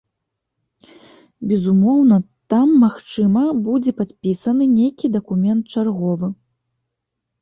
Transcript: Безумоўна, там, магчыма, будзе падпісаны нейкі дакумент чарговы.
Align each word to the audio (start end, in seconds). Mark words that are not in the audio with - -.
Безумоўна, 1.49 2.17
там, 2.53 2.67
магчыма, 2.85 3.43
будзе 3.69 3.91
падпісаны 4.03 4.63
нейкі 4.79 5.05
дакумент 5.19 5.63
чарговы. 5.79 6.27